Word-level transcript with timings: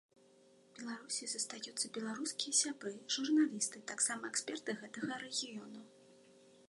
Беларусі 0.77 1.27
застаюцца 1.33 1.91
беларускія 1.97 2.53
сябры, 2.61 2.93
журналісты, 3.17 3.77
таксама 3.93 4.23
эксперты 4.35 4.71
гэтага 4.81 5.13
рэгіёну. 5.27 5.81